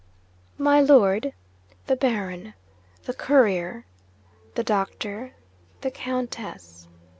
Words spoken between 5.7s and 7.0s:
The Countess.